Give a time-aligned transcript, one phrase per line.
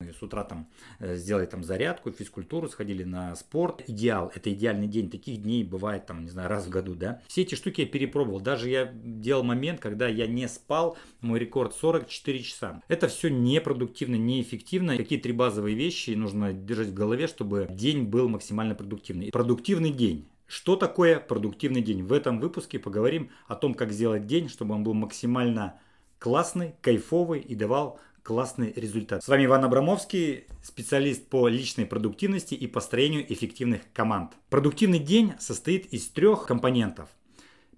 [0.00, 0.68] С утра там
[1.00, 3.82] э, сделали там зарядку, физкультуру, сходили на спорт.
[3.88, 5.10] Идеал, это идеальный день.
[5.10, 7.20] Таких дней бывает там, не знаю, раз в году, да.
[7.26, 8.38] Все эти штуки я перепробовал.
[8.38, 12.80] Даже я делал момент, когда я не спал, мой рекорд 44 часа.
[12.86, 14.96] Это все непродуктивно, неэффективно.
[14.96, 19.32] Какие три базовые вещи нужно держать в голове, чтобы день был максимально продуктивный.
[19.32, 20.28] Продуктивный день.
[20.46, 22.04] Что такое продуктивный день?
[22.04, 25.80] В этом выпуске поговорим о том, как сделать день, чтобы он был максимально
[26.20, 27.98] классный, кайфовый и давал
[28.28, 29.24] классный результат.
[29.24, 34.32] С вами Иван Абрамовский, специалист по личной продуктивности и построению эффективных команд.
[34.50, 37.08] Продуктивный день состоит из трех компонентов.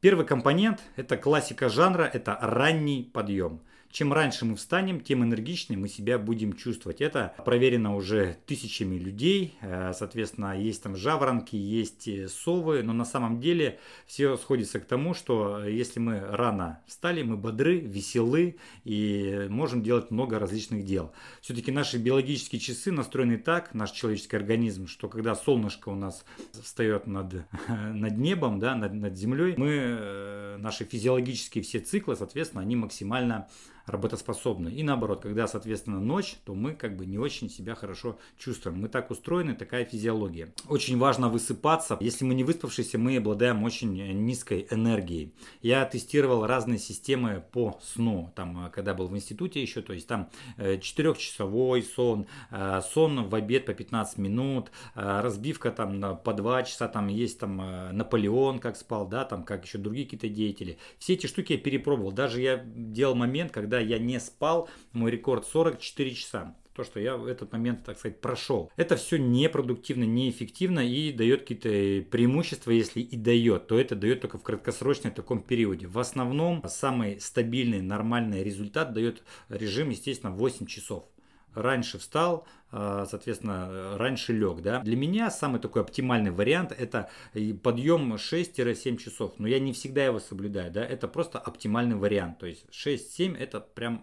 [0.00, 3.60] Первый компонент– это классика жанра, это ранний подъем.
[3.90, 7.00] Чем раньше мы встанем, тем энергичнее мы себя будем чувствовать.
[7.00, 9.54] Это проверено уже тысячами людей.
[9.60, 12.82] Э, соответственно, есть там жаворонки, есть э, совы.
[12.82, 17.78] Но на самом деле все сходится к тому, что если мы рано встали, мы бодры,
[17.78, 21.12] веселы и можем делать много различных дел.
[21.40, 27.06] Все-таки наши биологические часы настроены так, наш человеческий организм, что когда солнышко у нас встает
[27.06, 27.34] над,
[27.68, 33.48] над небом, да, над, над землей, мы, э, наши физиологические все циклы, соответственно, они максимально
[33.88, 34.68] работоспособны.
[34.68, 38.80] И наоборот, когда, соответственно, ночь, то мы как бы не очень себя хорошо чувствуем.
[38.80, 40.52] Мы так устроены, такая физиология.
[40.68, 41.96] Очень важно высыпаться.
[42.00, 45.32] Если мы не выспавшиеся, мы обладаем очень низкой энергией.
[45.62, 50.06] Я тестировал разные системы по сну, там, э, когда был в институте еще, то есть
[50.06, 56.62] там 4-часовой э, сон, э, сон в обед по 15 минут, разбивка там по 2
[56.64, 57.56] часа, там есть там
[57.96, 60.78] Наполеон, как спал, да, там как еще другие какие-то деятели.
[60.98, 62.12] Все эти штуки я перепробовал.
[62.12, 67.00] Даже я делал момент, когда когда я не спал, мой рекорд 44 часа то, что
[67.00, 68.70] я в этот момент, так сказать, прошел.
[68.76, 74.38] Это все непродуктивно, неэффективно и дает какие-то преимущества, если и дает, то это дает только
[74.38, 75.88] в краткосрочном таком периоде.
[75.88, 81.04] В основном самый стабильный, нормальный результат дает режим, естественно, 8 часов
[81.62, 84.60] раньше встал, а, соответственно, раньше лег.
[84.60, 84.80] Да?
[84.80, 87.10] Для меня самый такой оптимальный вариант это
[87.62, 89.34] подъем 6-7 часов.
[89.38, 90.70] Но я не всегда его соблюдаю.
[90.70, 90.84] Да?
[90.84, 92.38] Это просто оптимальный вариант.
[92.38, 94.00] То есть 6-7 это прям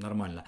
[0.00, 0.44] нормально.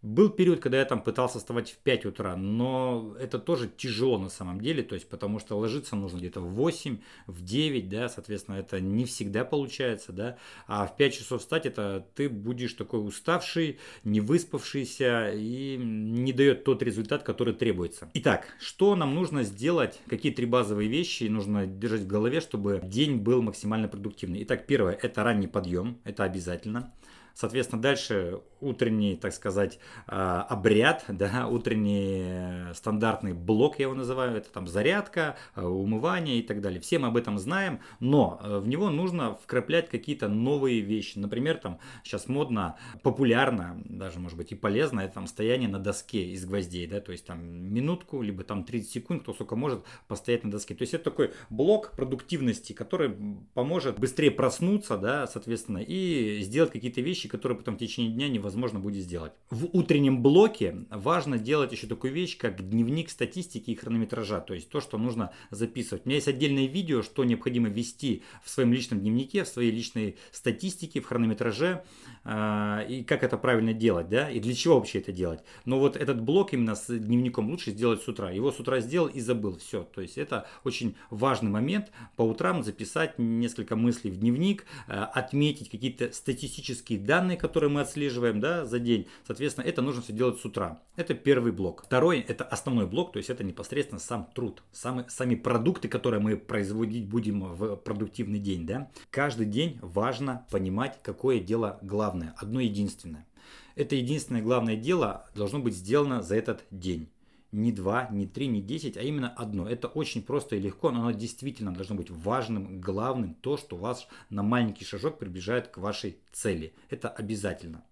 [0.00, 4.28] Был период, когда я там пытался вставать в 5 утра, но это тоже тяжело на
[4.28, 8.56] самом деле, то есть потому что ложиться нужно где-то в 8, в 9, да, соответственно,
[8.56, 10.38] это не всегда получается, да,
[10.68, 16.62] а в 5 часов встать, это ты будешь такой уставший, не выспавшийся и не дает
[16.62, 18.08] тот результат, который требуется.
[18.14, 23.16] Итак, что нам нужно сделать, какие три базовые вещи нужно держать в голове, чтобы день
[23.16, 24.44] был максимально продуктивный.
[24.44, 26.92] Итак, первое, это ранний подъем, это обязательно.
[27.38, 29.78] Соответственно, дальше утренний, так сказать,
[30.08, 36.42] а, обряд, да, утренний стандартный блок, я его называю, это там зарядка, э, умывание и
[36.42, 36.80] так далее.
[36.80, 41.16] Все мы об этом знаем, но э, в него нужно вкраплять какие-то новые вещи.
[41.18, 46.30] Например, там сейчас модно, популярно, даже может быть и полезно, это там стояние на доске
[46.30, 50.42] из гвоздей, да, то есть там минутку, либо там 30 секунд, кто сколько может постоять
[50.42, 50.74] на доске.
[50.74, 53.14] То есть это такой блок продуктивности, который
[53.54, 58.28] поможет быстрее проснуться, да, соответственно, и сделать какие-то вещи, вещи, которые потом в течение дня
[58.28, 59.32] невозможно будет сделать.
[59.50, 64.68] В утреннем блоке важно делать еще такую вещь, как дневник статистики и хронометража, то есть
[64.70, 66.06] то, что нужно записывать.
[66.06, 70.16] У меня есть отдельное видео, что необходимо ввести в своем личном дневнике, в своей личной
[70.32, 71.82] статистике, в хронометраже,
[72.24, 75.40] э, и как это правильно делать, да, и для чего вообще это делать.
[75.64, 78.30] Но вот этот блок именно с дневником лучше сделать с утра.
[78.30, 79.82] Его с утра сделал и забыл, все.
[79.82, 85.70] То есть это очень важный момент, по утрам записать несколько мыслей в дневник, э, отметить
[85.70, 89.08] какие-то статистические данные, данные, которые мы отслеживаем да, за день.
[89.26, 90.80] Соответственно, это нужно все делать с утра.
[90.94, 91.82] Это первый блок.
[91.84, 94.62] Второй– это основной блок, то есть это непосредственно сам труд.
[94.70, 98.66] Сами, сами продукты, которые мы производить будем в продуктивный день.
[98.66, 98.90] Да?
[99.10, 103.26] Каждый день важно понимать, какое дело главное, одно единственное.
[103.74, 107.08] Это единственное главное дело должно быть сделано за этот день
[107.52, 109.68] не два, не три, не десять, а именно одно.
[109.68, 114.06] Это очень просто и легко, но оно действительно должно быть важным, главным, то, что вас
[114.30, 116.74] на маленький шажок приближает к вашей цели.
[116.90, 117.84] Это обязательно.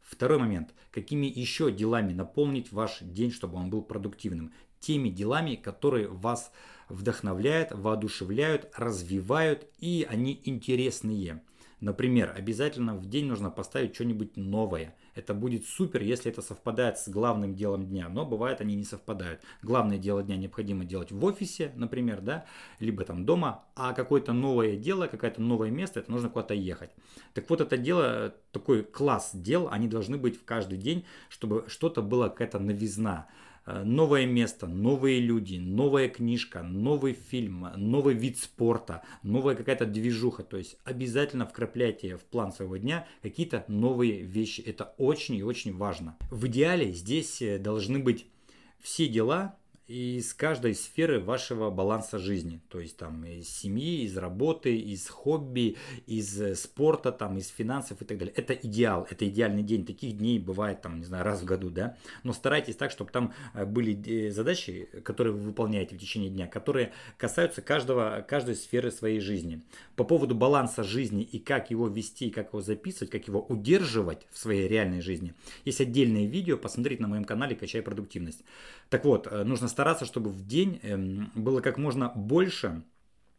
[0.00, 0.74] Второй момент.
[0.90, 4.52] Какими еще делами наполнить ваш день, чтобы он был продуктивным?
[4.80, 6.52] Теми делами, которые вас
[6.88, 11.42] вдохновляют, воодушевляют, развивают и они интересные.
[11.80, 14.94] Например, обязательно в день нужно поставить что-нибудь новое.
[15.14, 19.40] Это будет супер, если это совпадает с главным делом дня, но бывает они не совпадают.
[19.62, 22.44] Главное дело дня необходимо делать в офисе, например, да,
[22.78, 26.90] либо там дома, а какое-то новое дело, какое-то новое место, это нужно куда-то ехать.
[27.34, 32.02] Так вот это дело, такой класс дел, они должны быть в каждый день, чтобы что-то
[32.02, 33.28] было какая-то новизна
[33.66, 40.42] новое место, новые люди, новая книжка, новый фильм, новый вид спорта, новая какая-то движуха.
[40.42, 44.60] То есть обязательно вкрапляйте в план своего дня какие-то новые вещи.
[44.60, 46.16] Это очень и очень важно.
[46.30, 48.26] В идеале здесь э, должны быть
[48.80, 49.56] все дела
[49.90, 52.60] из каждой сферы вашего баланса жизни.
[52.68, 55.76] То есть там из семьи, из работы, из хобби,
[56.06, 58.32] из э, спорта, там, из финансов и так далее.
[58.36, 59.84] Это идеал, это идеальный день.
[59.84, 61.96] Таких дней бывает там, не знаю, раз в году, да.
[62.22, 66.46] Но старайтесь так, чтобы там э, были э, задачи, которые вы выполняете в течение дня,
[66.46, 69.60] которые касаются каждого, каждой сферы своей жизни.
[69.96, 74.38] По поводу баланса жизни и как его вести, как его записывать, как его удерживать в
[74.38, 75.34] своей реальной жизни,
[75.64, 78.44] есть отдельное видео, посмотрите на моем канале «Качай продуктивность».
[78.88, 82.82] Так вот, нужно стараться, чтобы в день эм, было как можно больше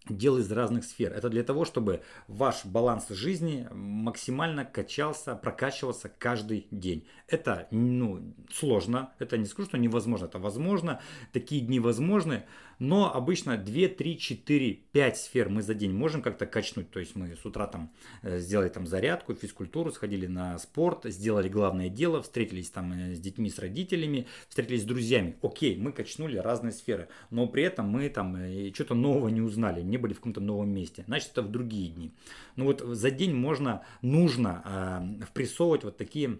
[0.10, 1.14] дел из разных сфер.
[1.14, 7.06] Это для того, чтобы ваш баланс жизни максимально качался, прокачивался каждый день.
[7.28, 11.02] Это ну, сложно, это не скажу, что невозможно, это возможно,
[11.32, 12.44] такие дни возможны,
[12.82, 16.90] но обычно 2, 3, 4, 5 сфер мы за день можем как-то качнуть.
[16.90, 17.92] То есть мы с утра там
[18.24, 23.20] э, сделали там зарядку, физкультуру, сходили на спорт, сделали главное дело, встретились там э, с
[23.20, 25.36] детьми, с родителями, встретились с друзьями.
[25.44, 29.84] Окей, мы качнули разные сферы, но при этом мы там э, что-то нового не узнали,
[29.92, 31.04] не были в каком-то новом месте.
[31.08, 32.12] Значит, это в другие дни.
[32.56, 36.40] Ну вот за день можно, нужно э, впрессовывать вот такие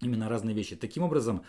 [0.00, 0.76] именно разные вещи.
[0.76, 1.42] Таким образом,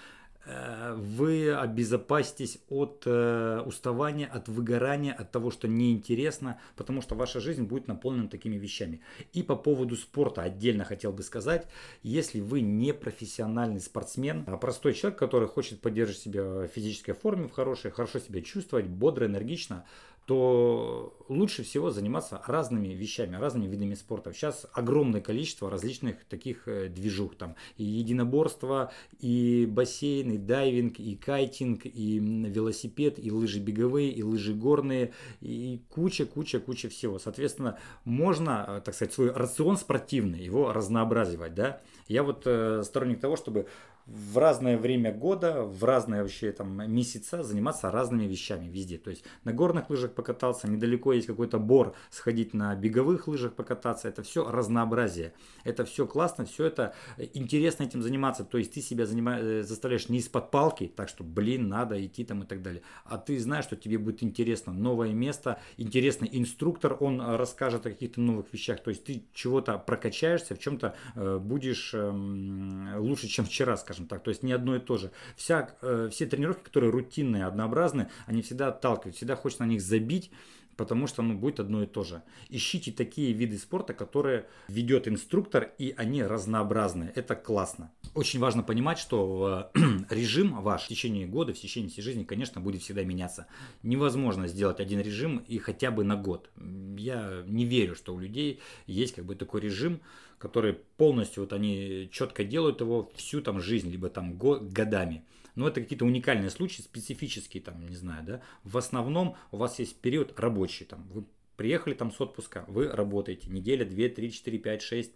[0.45, 7.39] Э, вы обезопаситесь от э, уставания, от выгорания, от того, что неинтересно, потому что ваша
[7.39, 9.01] жизнь будет наполнена такими вещами.
[9.31, 11.67] И по поводу спорта отдельно хотел бы сказать,
[12.01, 17.47] если вы не профессиональный спортсмен, а простой человек, который хочет поддерживать себя в физической форме,
[17.47, 19.85] в хорошей, хорошо себя чувствовать, бодро, энергично,
[20.25, 24.33] то лучше всего заниматься разными вещами, разными видами спорта.
[24.33, 27.35] Сейчас огромное количество различных таких э, движух.
[27.35, 34.23] Там и единоборство, и бассейн, и дайвинг, и кайтинг, и велосипед, и лыжи беговые, и
[34.23, 37.19] лыжи горные, и куча-куча-куча всего.
[37.19, 41.53] Соответственно, можно, э, так сказать, свой рацион спортивный, его разнообразивать.
[41.53, 41.81] Да?
[42.07, 43.67] Я вот э, сторонник того, чтобы
[44.05, 48.97] в разное время года, в разные вообще там месяца заниматься разными вещами везде.
[48.97, 54.09] То есть на горных лыжах покататься, недалеко есть какой-то бор, сходить на беговых лыжах покататься.
[54.09, 55.33] Это все разнообразие.
[55.63, 56.93] Это все классно, все это
[57.33, 58.43] интересно этим заниматься.
[58.43, 59.37] То есть ты себя занима...
[59.39, 62.81] Э, заставляешь не из-под палки, так что, блин, надо идти там и так далее.
[63.05, 64.73] А ты знаешь, что тебе будет интересно.
[64.73, 68.83] Новое место, интересный инструктор, он расскажет о каких-то новых вещах.
[68.83, 74.07] То есть ты чего-то прокачаешься, в чем-то э, будешь э, лучше, чем вчера, скажем скажем
[74.07, 74.23] так.
[74.23, 75.11] То есть не одно и то же.
[75.35, 80.31] Вся, э, все тренировки, которые рутинные, однообразные, они всегда отталкивают, всегда хочется на них забить,
[80.77, 82.23] потому что ну, будет одно и то же.
[82.49, 87.11] Ищите такие виды спорта, которые ведет инструктор, и они разнообразные.
[87.15, 87.91] Это классно.
[88.13, 89.79] Очень важно понимать, что э,
[90.09, 93.47] режим ваш в течение года, в течение всей жизни, конечно, будет всегда меняться.
[93.81, 96.49] Невозможно сделать один режим и хотя бы на год.
[96.97, 100.01] Я не верю, что у людей есть как бы такой режим,
[100.37, 105.23] который полностью вот они четко делают его всю там жизнь, либо там годами.
[105.55, 108.41] Но это какие-то уникальные случаи, специфические, там, не знаю, да.
[108.63, 110.33] В основном у вас есть период
[110.63, 111.25] рабочий, там, вы
[111.57, 115.11] приехали там с отпуска, вы работаете неделя, 2, 3, 4, 5, 6,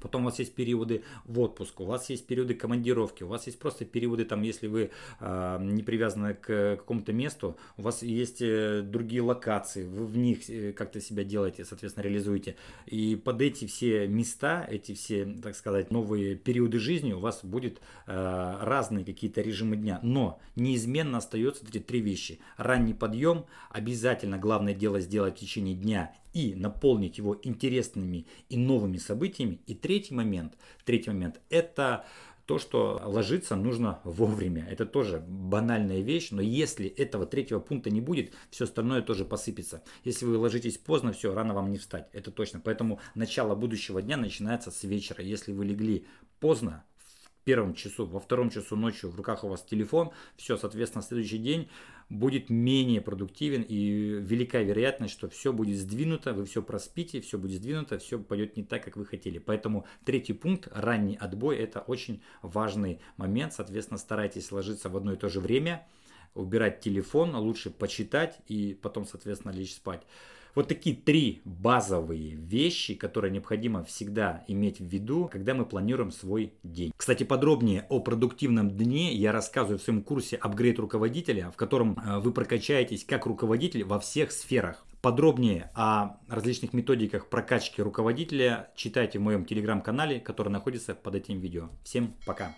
[0.00, 3.58] Потом у вас есть периоды в отпуск, у вас есть периоды командировки, у вас есть
[3.58, 4.90] просто периоды, там, если вы
[5.20, 10.48] э, не привязаны к какому-то месту, у вас есть э, другие локации, вы в них
[10.50, 12.56] э, как-то себя делаете, соответственно, реализуете.
[12.86, 17.80] И под эти все места, эти все, так сказать, новые периоды жизни у вас будет
[18.06, 20.00] э, разные какие-то режимы дня.
[20.02, 22.40] Но неизменно остается эти три вещи.
[22.56, 28.96] Ранний подъем, обязательно главное дело сделать в течение дня и наполнить его интересными и новыми
[28.96, 29.60] событиями.
[29.66, 32.04] И третий момент, третий момент это
[32.46, 34.66] то, что ложиться нужно вовремя.
[34.68, 39.82] Это тоже банальная вещь, но если этого третьего пункта не будет, все остальное тоже посыпется.
[40.04, 42.08] Если вы ложитесь поздно, все, рано вам не встать.
[42.12, 42.60] Это точно.
[42.60, 45.22] Поэтому начало будущего дня начинается с вечера.
[45.22, 46.06] Если вы легли
[46.40, 46.84] поздно,
[47.44, 51.68] первом часу, во втором часу ночью в руках у вас телефон, все, соответственно, следующий день
[52.08, 57.56] будет менее продуктивен и велика вероятность, что все будет сдвинуто, вы все проспите, все будет
[57.56, 59.38] сдвинуто, все пойдет не так, как вы хотели.
[59.38, 63.54] Поэтому третий пункт, ранний отбой, это очень важный момент.
[63.54, 65.86] Соответственно, старайтесь ложиться в одно и то же время,
[66.34, 70.02] убирать телефон, лучше почитать и потом, соответственно, лечь спать.
[70.54, 76.52] Вот такие три базовые вещи, которые необходимо всегда иметь в виду, когда мы планируем свой
[76.62, 76.92] день.
[76.96, 82.18] Кстати, подробнее о продуктивном дне я рассказываю в своем курсе «Апгрейд руководителя», в котором э,
[82.18, 84.84] вы прокачаетесь как руководитель во всех сферах.
[85.00, 91.70] Подробнее о различных методиках прокачки руководителя читайте в моем телеграм-канале, который находится под этим видео.
[91.82, 92.50] Всем пока!